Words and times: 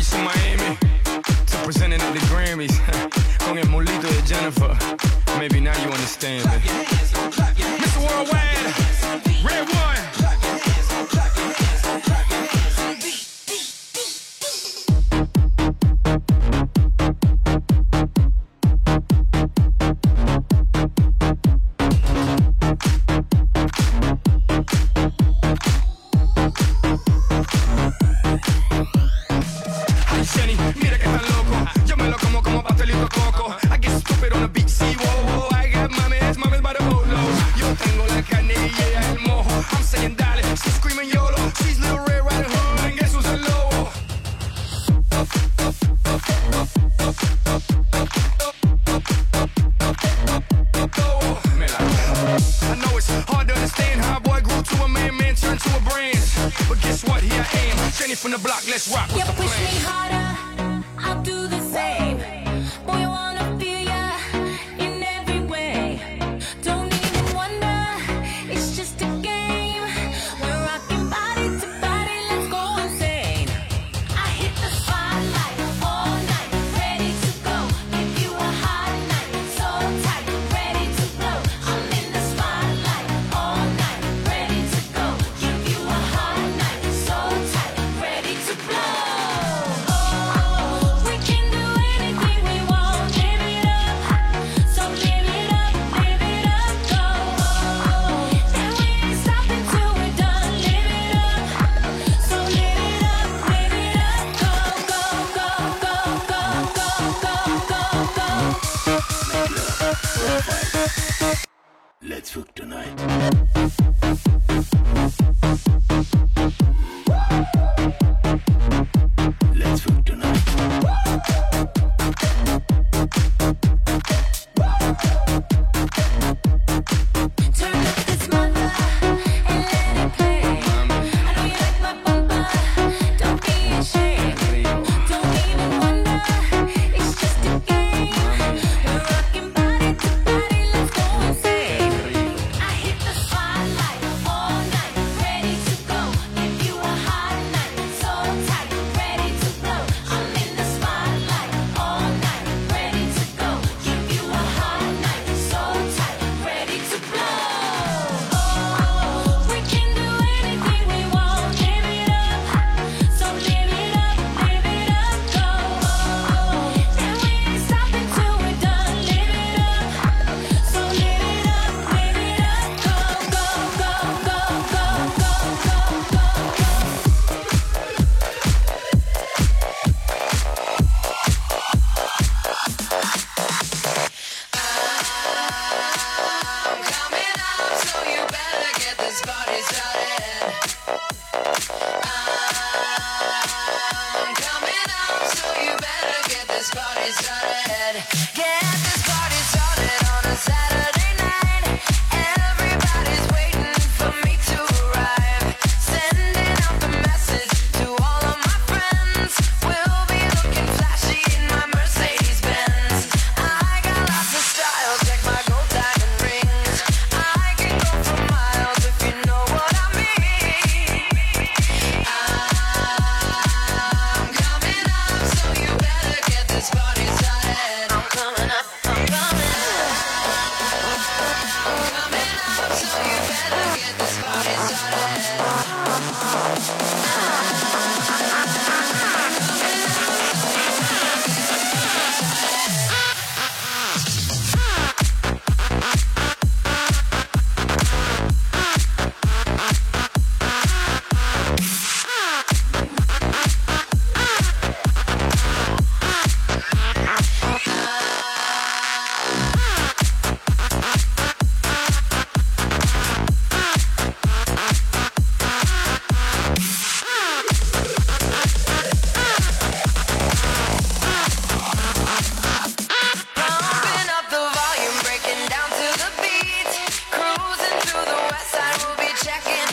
increasing 0.00 0.24
my 0.24 0.49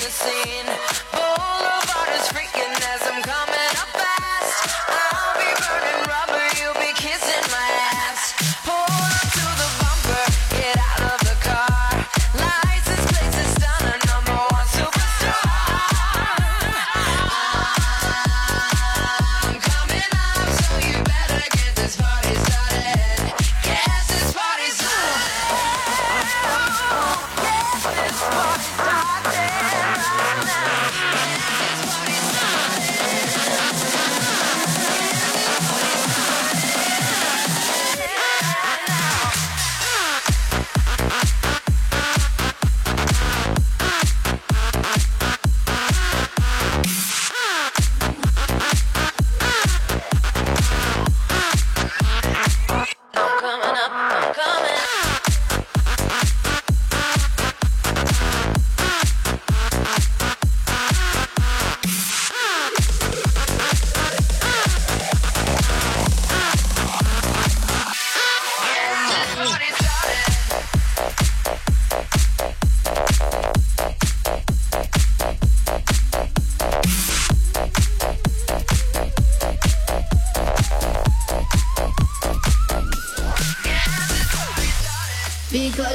the 0.07 0.13
scene. 0.13 1.06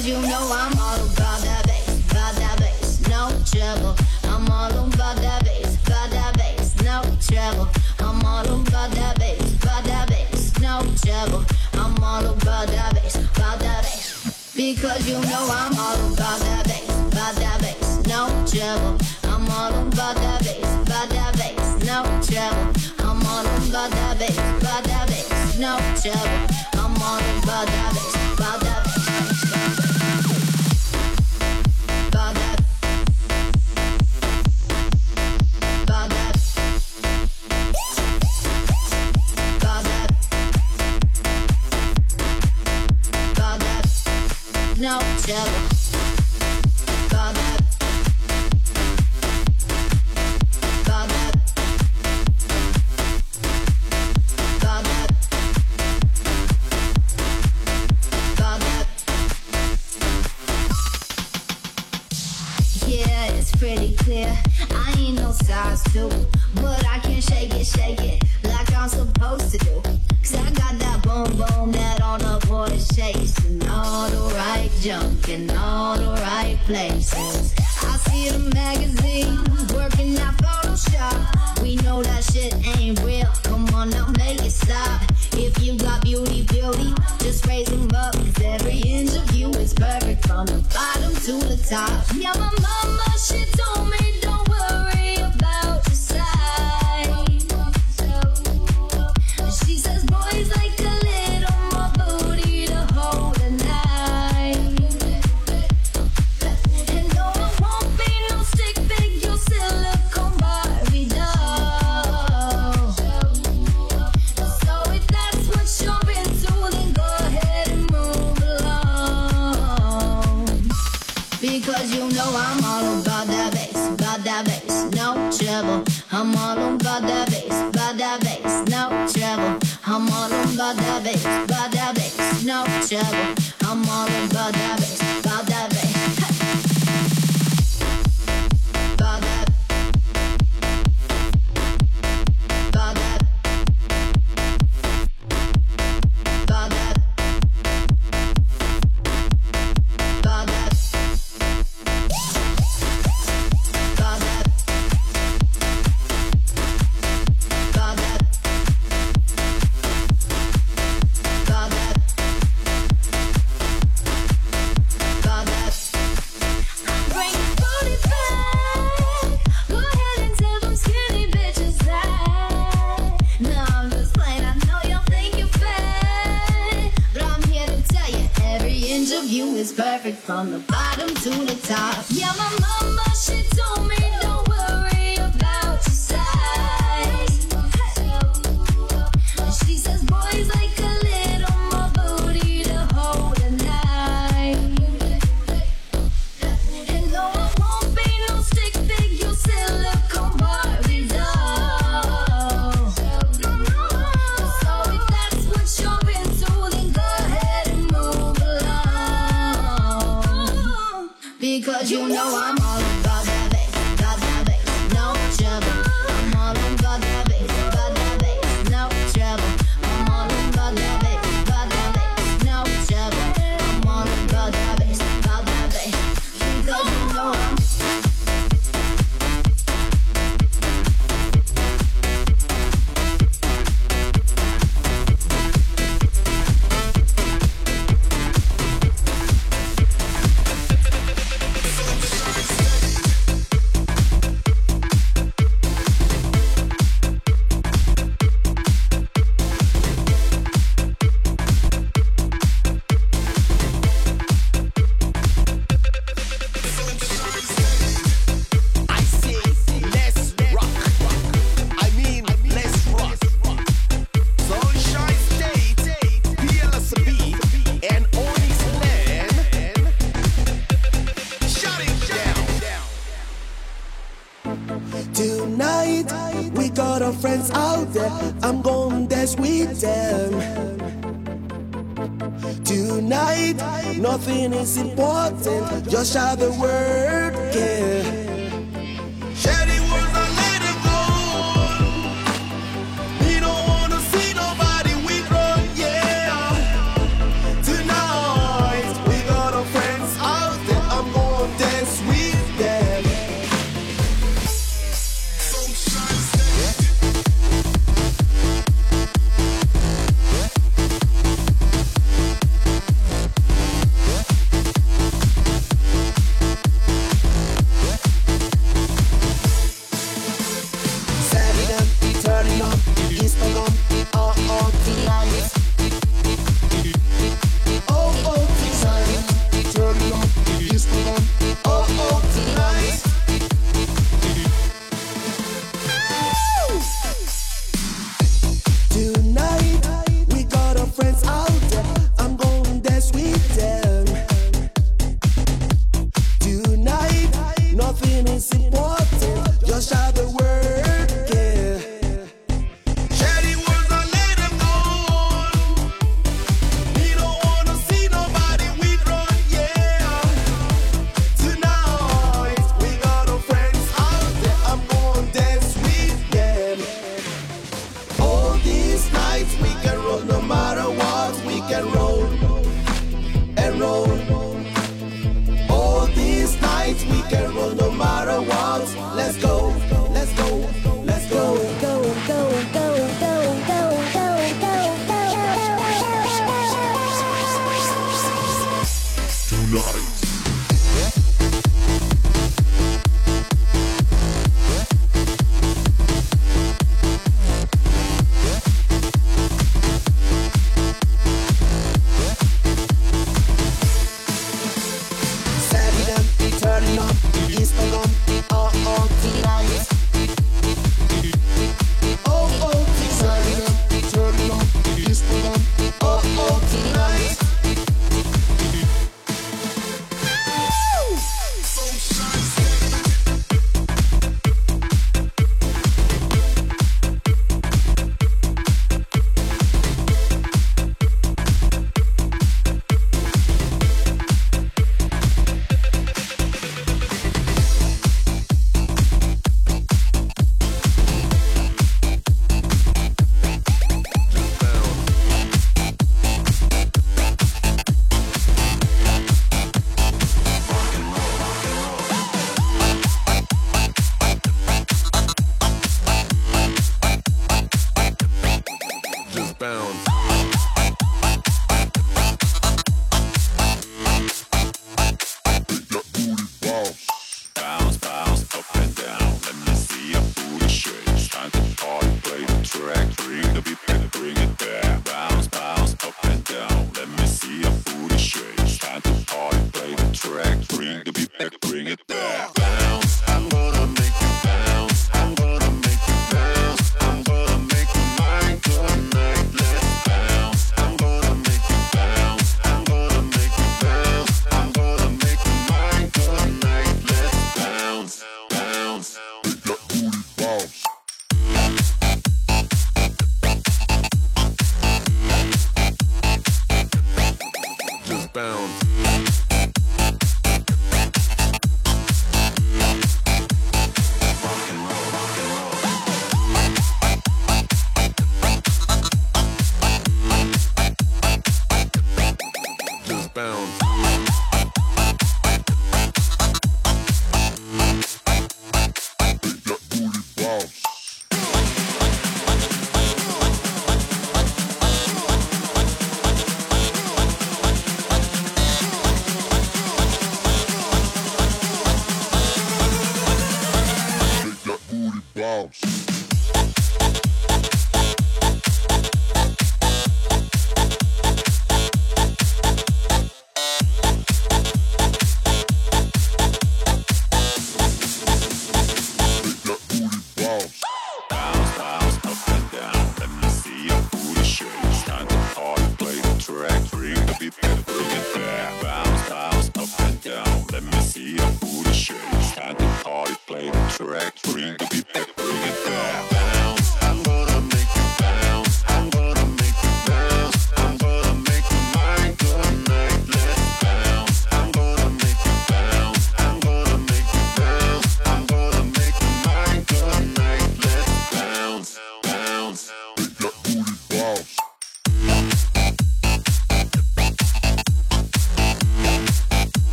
Because 0.00 0.22
you 0.22 0.28
know 0.30 0.48
I'm 0.50 0.78
all 0.78 0.89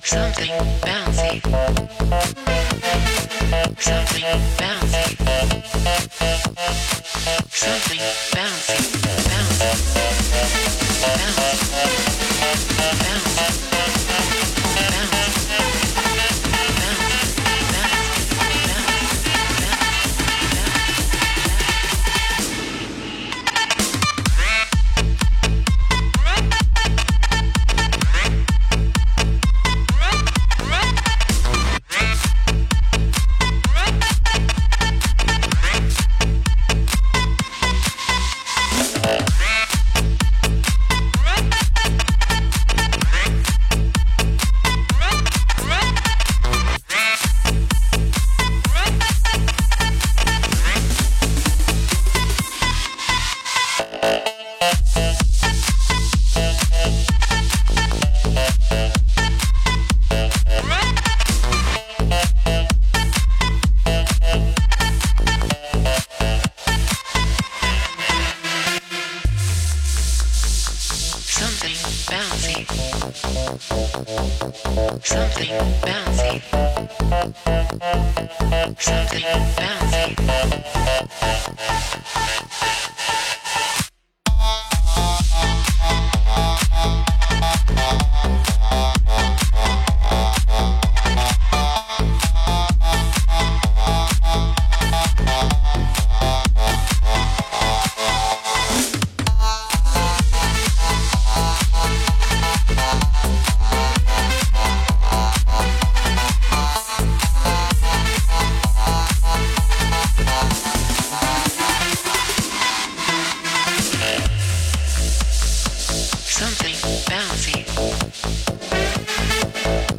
Something 0.00 0.50
bouncy. 0.80 1.42
Something 3.78 4.24
bouncy. 4.56 4.71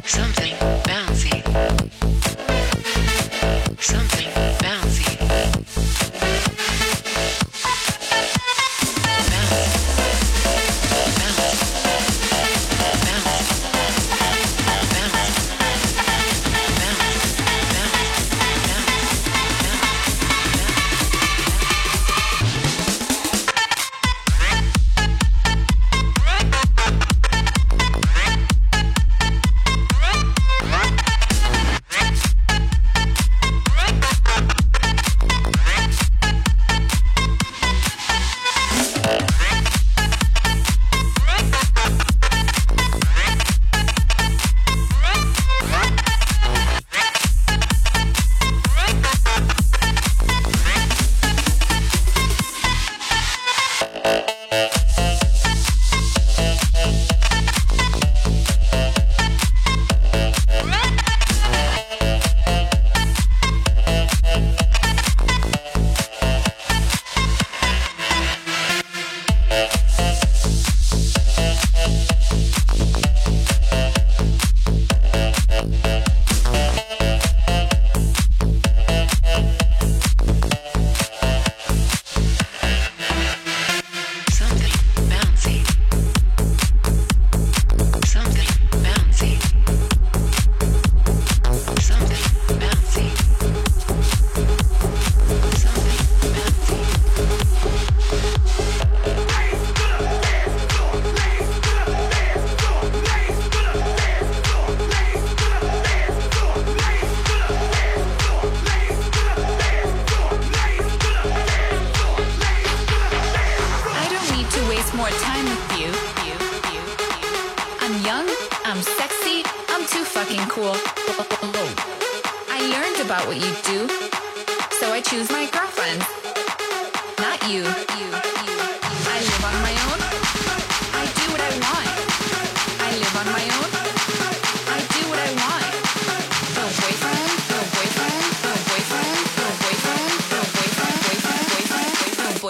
Something 0.06 0.63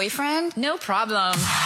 Boyfriend. 0.05 0.55
No. 0.55 0.77
No 0.77 0.77
problem. 0.77 1.64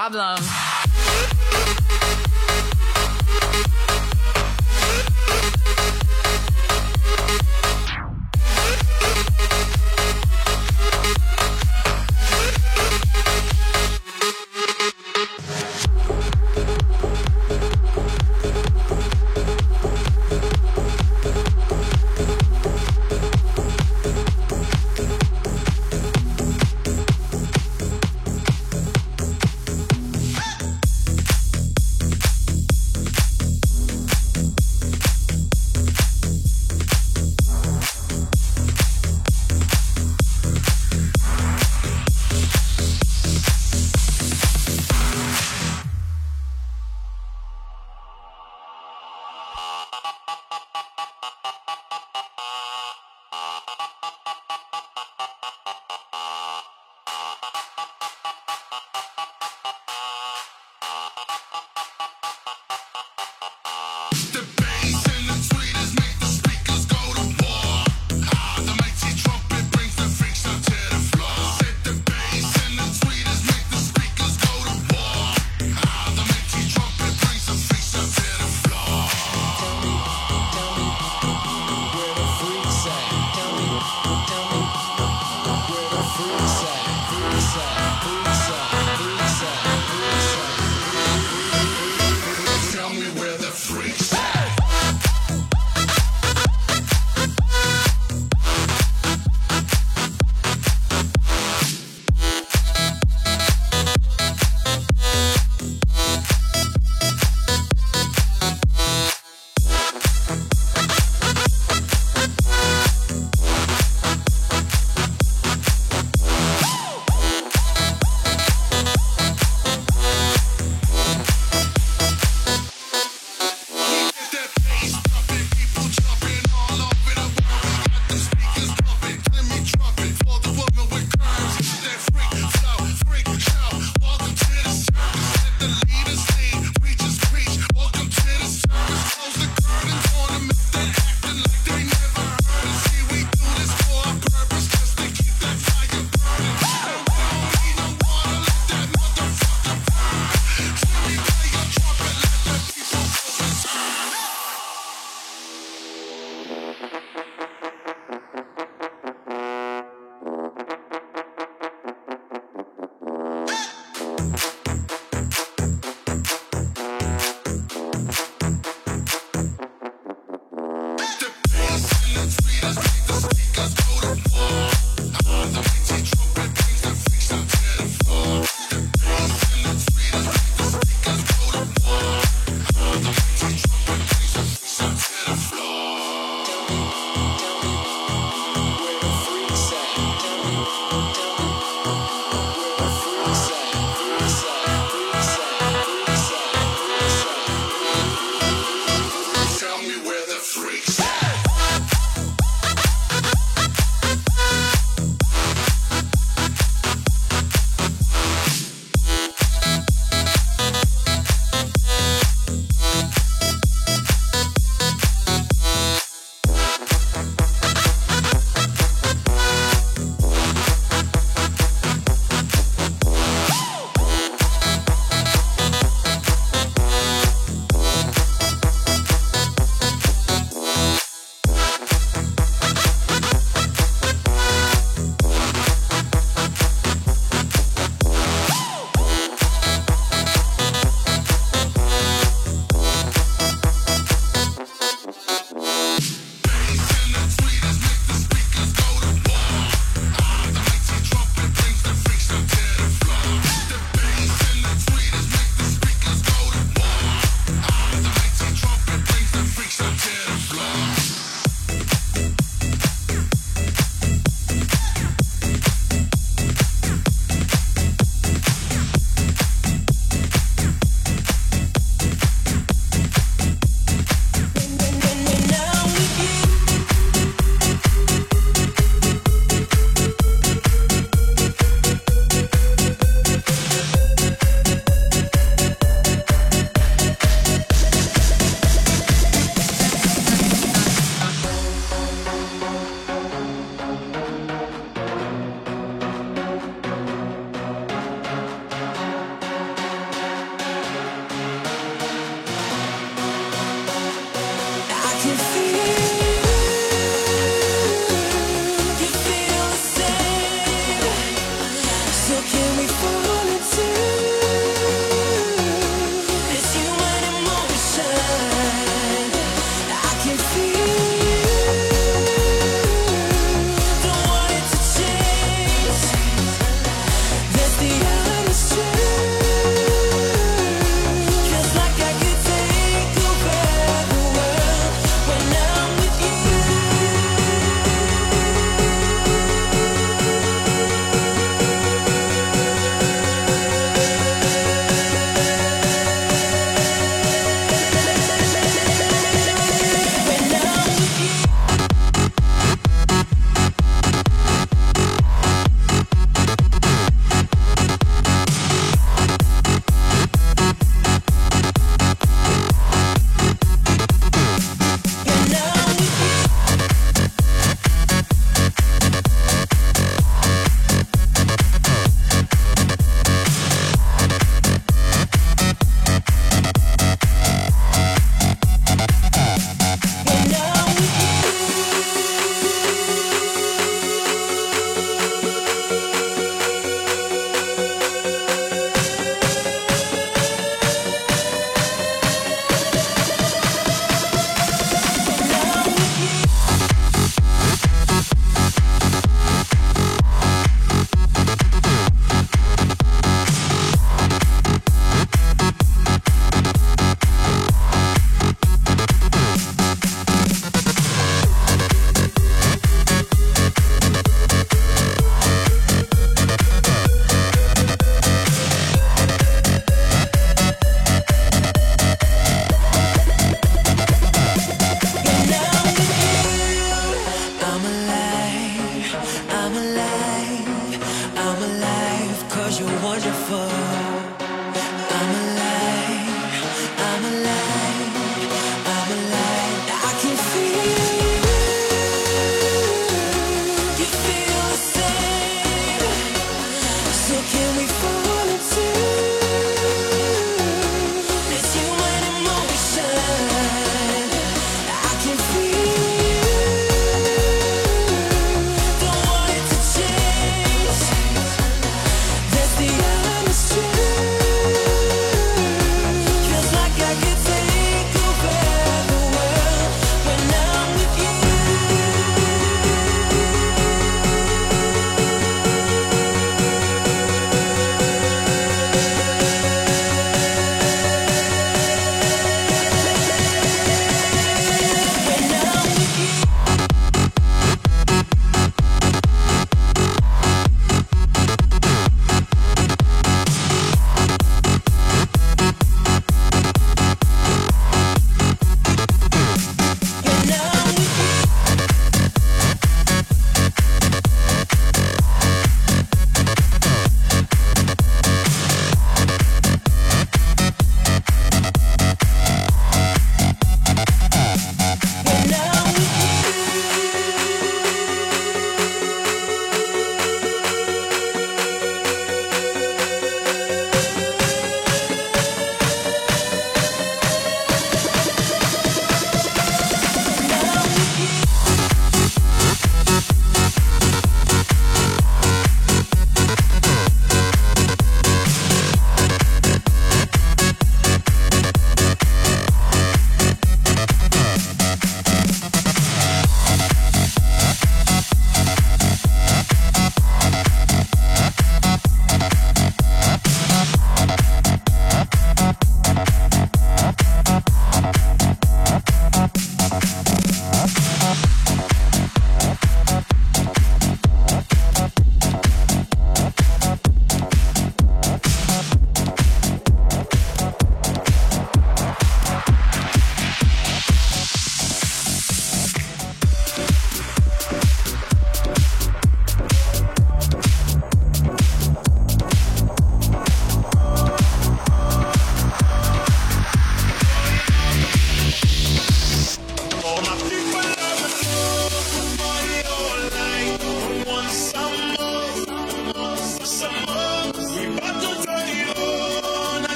Problem. 0.00 0.39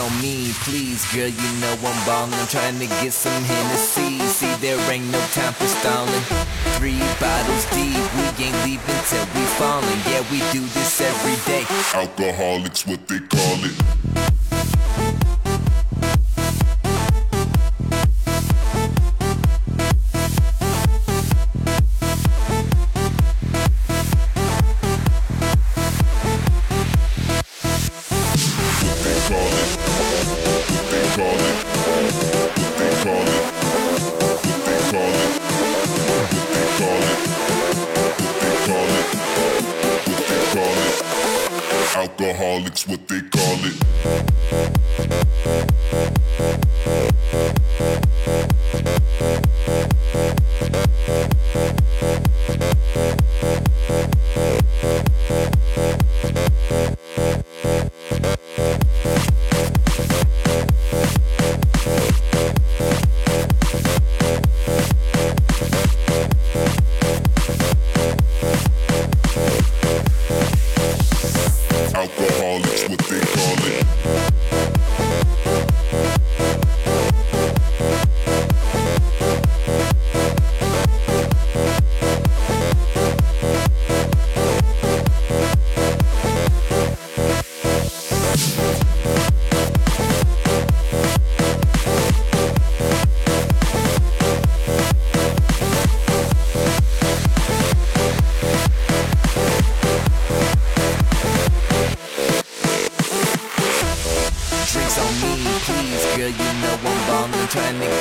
On 0.00 0.10
me, 0.20 0.50
please, 0.64 1.04
girl, 1.12 1.28
you 1.28 1.50
know 1.60 1.76
I'm 1.84 2.06
ballin'. 2.06 2.32
I'm 2.34 2.46
trying 2.48 2.78
to 2.78 2.86
get 2.86 3.12
some 3.12 3.44
Hennessy. 3.44 4.18
See, 4.20 4.52
there 4.56 4.78
ain't 4.90 5.04
no 5.12 5.20
time 5.32 5.52
for 5.52 5.66
stallin'. 5.66 6.24
Three 6.78 6.98
bottles 7.20 7.64
deep, 7.70 8.00
we 8.16 8.44
ain't 8.44 8.56
leaving 8.64 9.02
till 9.08 9.26
we 9.36 9.44
fallin'. 9.60 10.00
Yeah, 10.08 10.24
we 10.32 10.38
do 10.52 10.64
this 10.74 11.00
every 11.00 11.36
day. 11.44 11.64
Alcoholics, 11.94 12.86
what 12.86 13.06
they 13.08 13.20
call 13.20 13.64
it. 13.64 13.99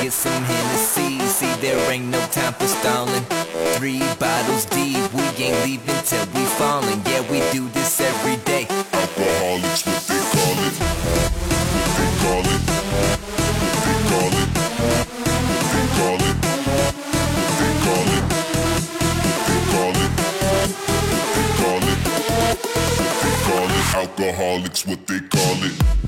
Get 0.01 0.13
some 0.13 0.43
Hennessy. 0.43 1.19
See, 1.27 1.53
there 1.61 1.91
ain't 1.91 2.07
no 2.07 2.19
time 2.27 2.53
for 2.53 2.67
stalling. 2.67 3.23
Three 3.77 3.99
bottles 4.19 4.65
deep, 4.65 5.13
we 5.13 5.23
ain't 5.43 5.63
leaving 5.65 6.01
till 6.05 6.25
we 6.33 6.45
fallin'. 6.57 7.01
Yeah, 7.05 7.21
we 7.29 7.39
do 7.51 7.67
this 7.69 7.99
every 7.99 8.37
day. 8.45 8.67
Alcoholics, 8.93 9.85
what 9.85 10.01
they 10.07 10.19
call 10.33 10.57
it. 10.67 10.75
What 10.79 11.97
they 11.97 12.09
call 12.21 12.45
it. 12.47 12.61
What 12.99 13.83
they 13.85 13.97
call 14.09 14.33
it. 14.39 14.49
What 14.69 15.75
they 15.75 15.87
call 15.97 16.19
it. 16.27 16.37
What 16.39 17.55
they 17.59 17.73
call 17.83 18.09
it. 18.15 18.25
What 18.99 19.45
they 19.47 19.61
call 19.73 19.95
it. 19.99 20.11
What 20.89 21.35
they 21.35 21.49
call 21.59 21.83
it. 21.83 21.99
What 22.99 23.15
they 23.21 23.35
call 23.45 23.69
it. 23.69 23.85
Alcoholics, 23.95 24.81
what 24.87 25.01
they 25.07 25.19
call 25.19 25.63
it. 25.63 25.98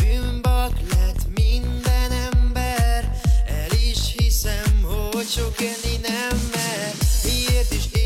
Bűnbak 0.00 0.72
lett 0.90 1.26
minden 1.34 2.12
ember. 2.32 3.12
El 3.46 3.72
is 3.90 4.14
hiszem, 4.16 4.82
hogy 5.12 5.26
sok 5.28 5.60
enni 5.60 5.96
nem 6.02 6.50
mer. 6.52 6.92
Miért 7.24 7.72
is 7.72 7.97